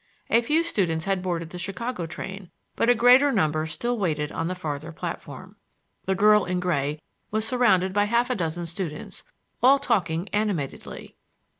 [0.31, 4.47] A few students had boarded the Chicago train, but a greater number still waited on
[4.47, 5.57] the farther platform.
[6.05, 9.21] The girl in gray was surrounded by half a dozen students,
[9.61, 11.17] all talking animatedly.